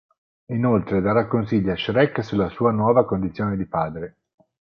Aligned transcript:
Inoltre 0.47 0.99
darà 0.99 1.27
consigli 1.27 1.69
a 1.69 1.75
Shrek 1.75 2.23
sulla 2.23 2.49
sua 2.49 2.71
nuova 2.71 3.05
condizione 3.05 3.55
di 3.55 3.67
padre. 3.67 4.15